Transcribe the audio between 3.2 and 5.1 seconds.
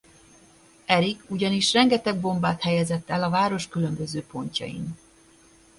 a város különböző pontjain.